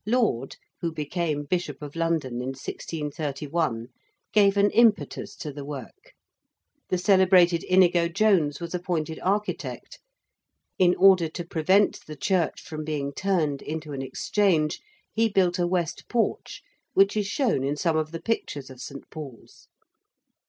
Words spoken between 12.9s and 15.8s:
turned into an Exchange, he built a